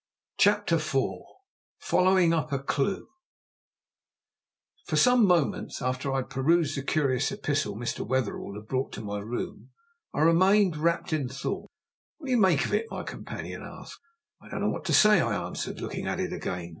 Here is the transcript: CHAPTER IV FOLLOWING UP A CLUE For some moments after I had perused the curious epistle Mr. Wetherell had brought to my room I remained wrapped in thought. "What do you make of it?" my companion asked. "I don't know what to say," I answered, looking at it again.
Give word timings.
CHAPTER 0.39 0.77
IV 0.77 0.95
FOLLOWING 1.77 2.33
UP 2.33 2.51
A 2.51 2.57
CLUE 2.57 3.07
For 4.87 4.95
some 4.95 5.27
moments 5.27 5.79
after 5.79 6.11
I 6.11 6.15
had 6.15 6.31
perused 6.31 6.75
the 6.75 6.81
curious 6.81 7.31
epistle 7.31 7.75
Mr. 7.75 8.03
Wetherell 8.03 8.55
had 8.55 8.67
brought 8.67 8.91
to 8.93 9.01
my 9.01 9.19
room 9.19 9.69
I 10.11 10.21
remained 10.21 10.75
wrapped 10.75 11.13
in 11.13 11.29
thought. 11.29 11.69
"What 12.17 12.25
do 12.25 12.31
you 12.31 12.39
make 12.39 12.65
of 12.65 12.73
it?" 12.73 12.87
my 12.89 13.03
companion 13.03 13.61
asked. 13.61 14.01
"I 14.41 14.49
don't 14.49 14.61
know 14.61 14.69
what 14.69 14.85
to 14.85 14.93
say," 14.93 15.19
I 15.21 15.35
answered, 15.45 15.79
looking 15.81 16.07
at 16.07 16.19
it 16.19 16.33
again. 16.33 16.69